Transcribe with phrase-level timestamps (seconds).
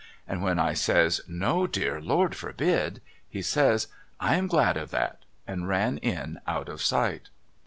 [0.27, 3.85] 'and when I says' No dear, Lord forbid!' he says'
[4.19, 7.29] I am glad of that!' and ran in out of sight.